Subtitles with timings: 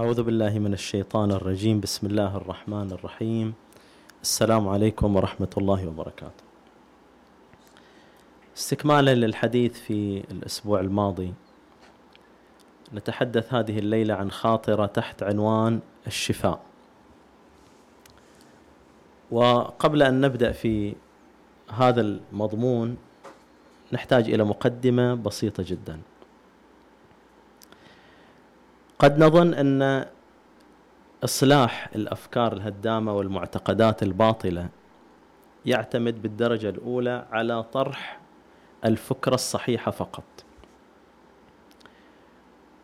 [0.00, 1.80] أعوذ بالله من الشيطان الرجيم.
[1.80, 3.54] بسم الله الرحمن الرحيم.
[4.22, 6.44] السلام عليكم ورحمة الله وبركاته.
[8.56, 11.34] استكمالا للحديث في الأسبوع الماضي
[12.94, 16.60] نتحدث هذه الليلة عن خاطرة تحت عنوان الشفاء.
[19.30, 20.94] وقبل أن نبدأ في
[21.68, 22.96] هذا المضمون
[23.92, 26.00] نحتاج إلى مقدمة بسيطة جدا.
[29.00, 30.06] قد نظن أن
[31.24, 34.68] إصلاح الأفكار الهدامة والمعتقدات الباطلة
[35.66, 38.20] يعتمد بالدرجة الأولى على طرح
[38.84, 40.24] الفكرة الصحيحة فقط.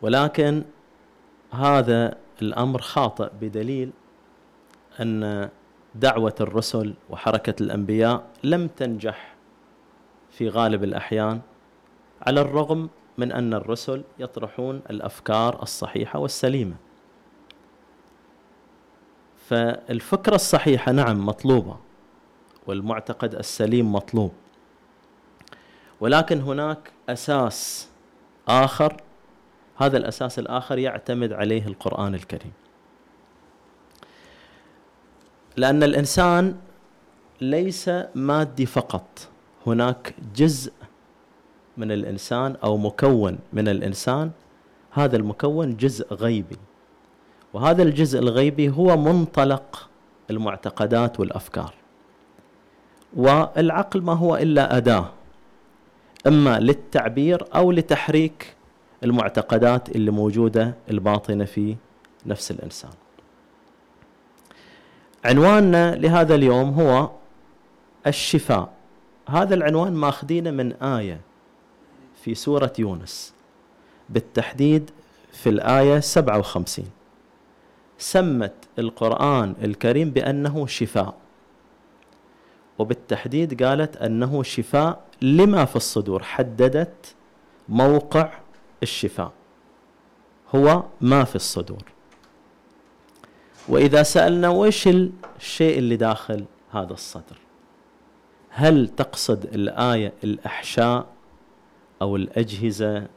[0.01, 0.63] ولكن
[1.51, 3.91] هذا الأمر خاطئ بدليل
[5.01, 5.49] أن
[5.95, 9.35] دعوة الرسل وحركة الأنبياء لم تنجح
[10.31, 11.41] في غالب الأحيان
[12.21, 16.75] على الرغم من أن الرسل يطرحون الأفكار الصحيحة والسليمة.
[19.49, 21.77] فالفكرة الصحيحة نعم مطلوبة
[22.67, 24.31] والمعتقد السليم مطلوب.
[25.99, 27.89] ولكن هناك أساس
[28.47, 29.01] آخر
[29.77, 32.53] هذا الأساس الآخر يعتمد عليه القرآن الكريم.
[35.57, 36.55] لأن الإنسان
[37.41, 39.27] ليس مادي فقط
[39.67, 40.73] هناك جزء
[41.77, 44.31] من الإنسان أو مكون من الإنسان
[44.91, 46.57] هذا المكون جزء غيبي.
[47.53, 49.89] وهذا الجزء الغيبي هو منطلق
[50.29, 51.73] المعتقدات والأفكار.
[53.15, 55.09] والعقل ما هو إلا أداة
[56.27, 58.55] إما للتعبير أو لتحريك
[59.03, 61.75] المعتقدات اللي موجودة الباطنة في
[62.25, 62.91] نفس الإنسان.
[65.25, 67.09] عنواننا لهذا اليوم هو
[68.07, 68.69] الشفاء.
[69.29, 71.21] هذا العنوان ماخذينه من آية.
[72.27, 73.33] في سورة يونس
[74.09, 74.91] بالتحديد
[75.31, 76.85] في الآية 57
[77.97, 81.17] سمت القرآن الكريم بأنه شفاء
[82.79, 87.15] وبالتحديد قالت أنه شفاء لما في الصدور حددت
[87.69, 88.33] موقع
[88.83, 89.31] الشفاء
[90.55, 91.83] هو ما في الصدور.
[93.67, 97.37] وإذا سألنا وش الشيء اللي داخل هذا الصدر؟
[98.49, 101.16] هل تقصد الآية الأحشاء
[102.01, 103.07] أو الأجهزة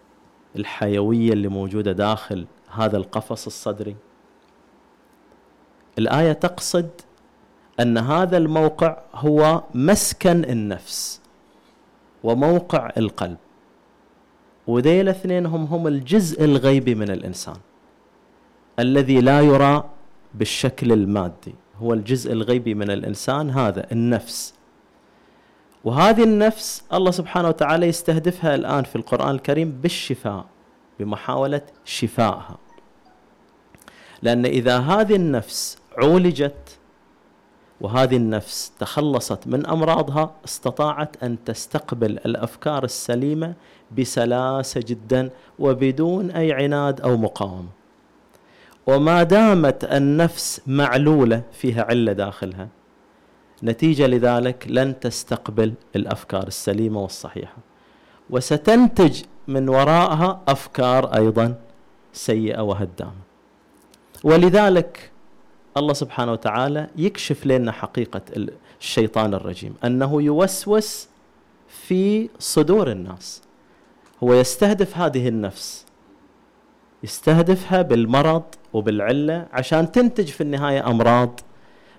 [0.56, 3.96] الحيوية اللي موجودة داخل هذا القفص الصدري.
[5.98, 6.88] الآية تقصد
[7.80, 11.20] أن هذا الموقع هو مسكن النفس
[12.24, 13.36] وموقع القلب.
[14.66, 17.56] وذيل الاثنين هم هم الجزء الغيبي من الإنسان
[18.78, 19.84] الذي لا يرى
[20.34, 21.54] بالشكل المادي.
[21.78, 24.54] هو الجزء الغيبي من الإنسان هذا النفس.
[25.84, 30.44] وهذه النفس الله سبحانه وتعالى يستهدفها الآن في القرآن الكريم بالشفاء
[30.98, 32.58] بمحاولة شفائها.
[34.22, 36.78] لأن إذا هذه النفس عولجت
[37.80, 43.54] وهذه النفس تخلصت من أمراضها استطاعت أن تستقبل الأفكار السليمة
[43.98, 47.68] بسلاسة جدا وبدون أي عناد أو مقاومة.
[48.86, 52.68] وما دامت النفس معلولة فيها علة داخلها.
[53.62, 57.56] نتيجة لذلك لن تستقبل الأفكار السليمة والصحيحة.
[58.30, 61.54] وستنتج من وراءها أفكار أيضا
[62.12, 63.20] سيئة وهدامة.
[64.24, 65.10] ولذلك
[65.76, 68.20] الله سبحانه وتعالى يكشف لنا حقيقة
[68.80, 71.08] الشيطان الرجيم أنه يوسوس
[71.68, 73.42] في صدور الناس.
[74.22, 75.86] هو يستهدف هذه النفس
[77.02, 78.42] يستهدفها بالمرض
[78.72, 81.40] وبالعلة عشان تنتج في النهاية أمراض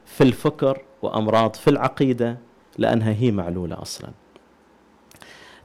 [0.05, 2.37] في الفكر وأمراض في العقيدة
[2.77, 4.09] لأنها هي معلولة أصلا.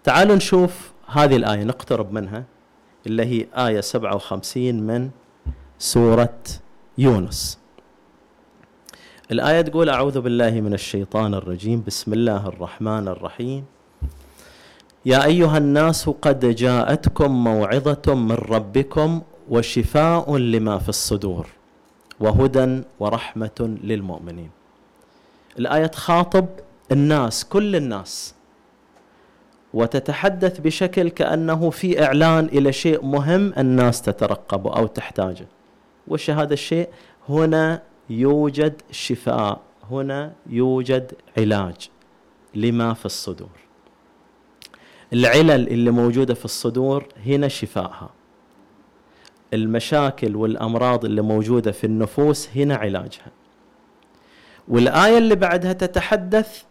[0.05, 2.45] تعالوا نشوف هذه الآية نقترب منها
[3.07, 5.11] اللي هي آية 57 من
[5.79, 6.39] سورة
[6.99, 7.59] يونس.
[9.31, 13.65] الآية تقول أعوذ بالله من الشيطان الرجيم بسم الله الرحمن الرحيم.
[15.07, 21.47] يا أيها الناس قد جاءتكم موعظة من ربكم وشفاء لما في الصدور
[22.21, 24.51] وهدى ورحمة للمؤمنين.
[25.59, 26.47] الآية تخاطب
[26.93, 28.35] الناس كل الناس.
[29.75, 35.47] وتتحدث بشكل كأنه في إعلان إلى شيء مهم الناس تترقبه أو تحتاجه.
[36.09, 36.89] وش هذا الشيء؟
[37.29, 39.61] هنا يوجد شفاء
[39.91, 41.91] هنا يوجد علاج
[42.55, 43.49] لما في الصدور.
[45.13, 48.11] العلل اللي موجودة في الصدور هنا شفائها
[49.55, 53.31] المشاكل والأمراض اللي موجودة في النفوس هنا علاجها.
[54.69, 56.63] والآية اللي بعدها تتحدث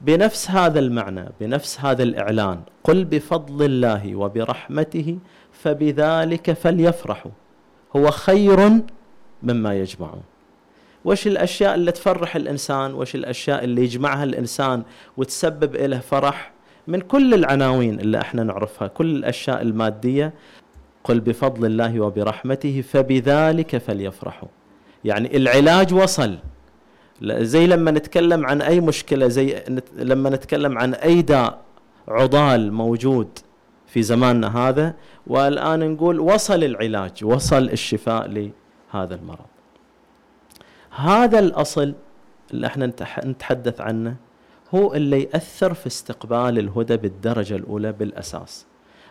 [0.00, 2.60] بنفس هذا المعنى بنفس هذا الإعلان.
[2.84, 5.18] قل بفضل الله وبرحمته
[5.52, 7.30] فبذلك فليفرحوا.
[7.96, 8.70] هو خير
[9.42, 10.22] مما يجمعون.
[11.04, 14.82] وش الأشياء اللي تفرح الإنسان؟ وش الأشياء اللي يجمعها الإنسان
[15.16, 16.52] وتسبب له فرح؟
[16.86, 20.34] من كل العناوين اللي إحنا نعرفها كل الأشياء المادية.
[21.04, 24.48] قل بفضل الله وبرحمته فبذلك فليفرحوا.
[25.04, 26.38] يعني العلاج وصل.
[27.22, 29.62] زي لما نتكلم عن أي مشكلة زي
[29.96, 31.58] لما نتكلم عن أي داء
[32.08, 33.28] عضال موجود
[33.86, 34.94] في زماننا هذا
[35.26, 39.46] والآن نقول وصل العلاج وصل الشفاء لهذا المرض.
[40.90, 41.94] هذا الأصل
[42.50, 42.92] اللي إحنا
[43.24, 44.16] نتحدث عنه
[44.74, 48.66] هو اللي يأثر في استقبال الهدى بالدرجة الأولى بالأساس.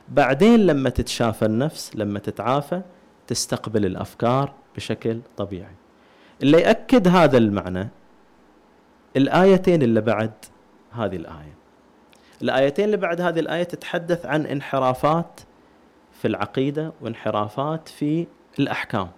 [0.10, 2.82] بعدين لما تتشافى النفس لما تتعافى
[3.28, 5.76] تستقبل الأفكار بشكل طبيعي.
[6.44, 7.90] اللي يأكد هذا المعنى
[9.16, 10.32] الآيتين اللي بعد
[10.92, 11.58] هذه الآية.
[12.42, 15.40] الآيتين اللي بعد هذه الآية تتحدث عن انحرافات
[16.22, 18.28] في العقيدة وانحرافات في
[18.60, 19.10] الأحكام.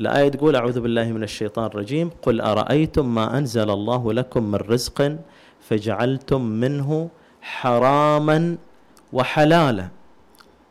[0.00, 2.10] الآية تقول أعوذ بالله من الشيطان الرجيم.
[2.22, 5.16] قل أرأيتم ما أنزل الله لكم من رزق
[5.60, 7.08] فجعلتم منه
[7.42, 8.56] حراما
[9.12, 9.88] وحلالا.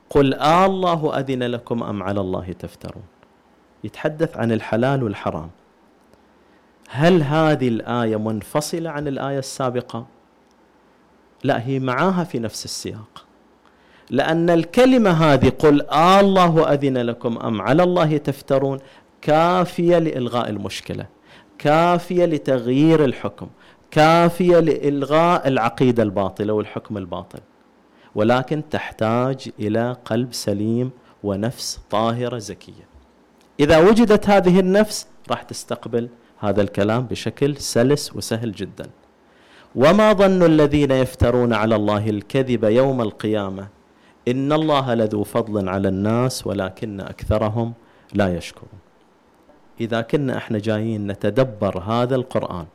[0.10, 3.04] قل آه الله أذن لكم أم على الله تفترون.
[3.84, 5.50] يتحدث عن الحلال والحرام.
[6.94, 10.06] هل هذه الآية منفصلة عن الآية السابقة؟
[11.44, 13.26] لا هي معاها في نفس السياق.
[14.10, 18.80] لأن الكلمة هذه قل آه الله أذن لكم أم على الله تفترون
[19.22, 21.06] كافية لإلغاء المشكلة
[21.58, 23.48] كافية لتغيير الحكم
[23.92, 27.40] كافية لإلغاء العقيدة الباطلة والحكم الباطل.
[28.16, 30.92] ولكن تحتاج إلى قلب سليم
[31.24, 32.88] ونفس طاهرة زكية.
[33.60, 36.10] إذا وجدت هذه النفس راح تستقبل
[36.42, 38.90] هذا الكلام بشكل سلس وسهل جدا.
[39.76, 43.68] وما ظن الذين يفترون على الله الكذب يوم القيامة
[44.28, 47.74] إن الله لذو فضل على الناس ولكن أكثرهم
[48.14, 48.80] لا يشكرون.
[49.82, 52.66] إذا كنا إحنا جايين نتدبر هذا القرآن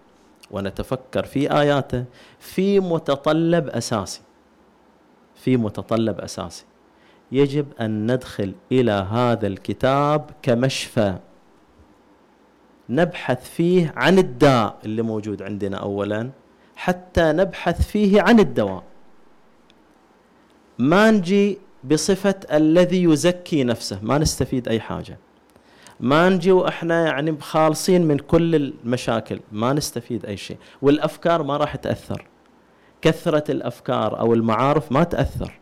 [0.51, 2.05] ونتفكر في آياته
[2.41, 4.21] في متطلب أساسي
[5.35, 6.65] في متطلب أساسي
[7.33, 11.19] يجب أن ندخل إلى هذا الكتاب كمشفى.
[12.89, 16.31] نبحث فيه عن الداء اللي موجود عندنا أولا
[16.77, 18.83] حتى نبحث فيه عن الدواء.
[20.79, 25.19] ما نجي بصفة الذي يزكي نفسه ما نستفيد أي حاجة.
[26.01, 30.57] ما نجي وإحنا يعني خالصين من كل المشاكل ما نستفيد أي شيء.
[30.83, 32.27] والأفكار ما راح تأثر.
[33.03, 35.59] كثرة الأفكار أو المعارف ما تأثر.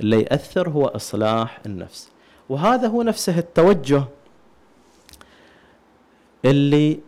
[0.00, 2.10] اللي يأثر هو إصلاح النفس.
[2.48, 4.04] وهذا هو نفسه التوجه.
[6.44, 7.00] اللي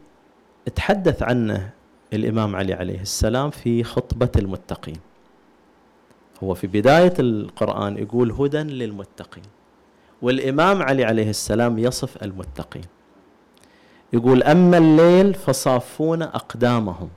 [0.75, 1.71] تحدث عنه
[2.13, 4.97] الإمام علي عليه السلام في خطبة المتقين.
[6.43, 9.45] هو في بداية القرآن يقول هدى للمتقين
[10.23, 12.85] والإمام علي عليه السلام يصف المتقين.
[14.13, 17.09] يقول أما الليل فصافون أقدامهم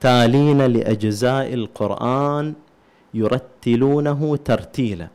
[0.00, 2.54] تالين لأجزاء القرآن
[3.14, 5.08] يرتلونه ترتيلا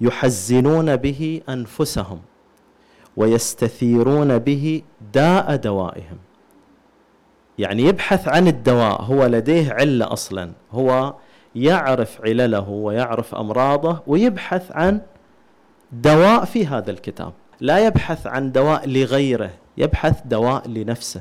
[0.00, 2.20] يحزنون به أنفسهم.
[3.18, 4.82] ويستثيرون به
[5.12, 6.18] داء دوائهم.
[7.58, 11.14] يعني يبحث عن الدواء هو لديه علة أصلا هو
[11.54, 15.00] يعرف علله ويعرف أمراضه ويبحث عن
[15.92, 17.32] دواء في هذا الكتاب.
[17.60, 21.20] لا يبحث عن دواء لغيره يبحث دواء لنفسه.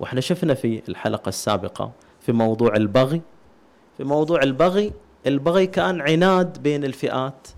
[0.00, 3.22] وإحنا شفنا في الحلقة السابقة في موضوع البغي.
[3.96, 4.92] في موضوع البغي
[5.26, 7.48] البغي كان عناد بين الفئات.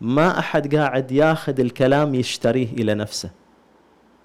[0.00, 3.30] ما أحد قاعد ياخذ الكلام يشتريه إلى نفسه.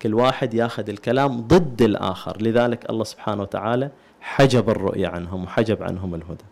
[0.01, 2.41] كل واحد ياخذ الكلام ضد الآخر.
[2.41, 3.89] لذلك الله سبحانه وتعالى
[4.21, 6.45] حجب الرؤيه عنهم وحجب عنهم الهدى.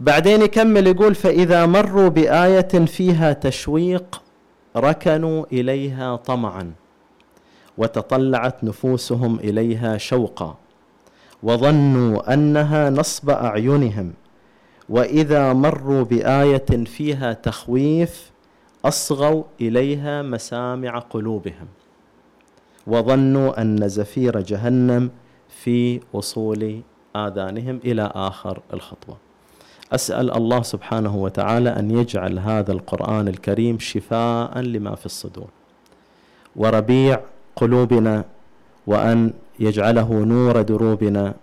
[0.00, 4.22] بعدين يكمل يقول فإذا مروا بآية فيها تشويق
[4.76, 6.72] ركنوا إليها طمعا
[7.78, 10.56] وتطلعت نفوسهم إليها شوقا
[11.42, 14.12] وظنوا أنها نصب أعينهم
[14.88, 18.30] وإذا مروا بآية فيها تخويف
[18.84, 21.66] أصغوا إليها مسامع قلوبهم
[22.86, 25.10] وظنوا أن زفير جهنم
[25.48, 26.80] في وصول
[27.16, 29.16] آذانهم إلى آخر الخطوة.
[29.92, 35.48] اسال الله سبحانه وتعالى ان يجعل هذا القران الكريم شفاء لما في الصدور
[36.56, 37.20] وربيع
[37.56, 38.24] قلوبنا
[38.86, 41.34] وان يجعله نور دروبنا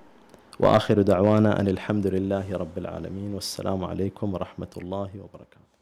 [0.60, 5.75] وآخر دعوانا أن الحمد لله رب العالمين والسلام عليكم ورحمة الله وبركاته.